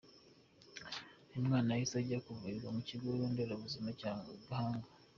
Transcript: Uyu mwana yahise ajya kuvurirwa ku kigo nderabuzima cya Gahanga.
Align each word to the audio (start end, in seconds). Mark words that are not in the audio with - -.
Uyu 1.29 1.45
mwana 1.47 1.69
yahise 1.73 1.95
ajya 2.01 2.19
kuvurirwa 2.25 2.69
ku 2.75 2.81
kigo 2.89 3.09
nderabuzima 3.31 3.89
cya 3.99 4.11
Gahanga. 4.47 4.87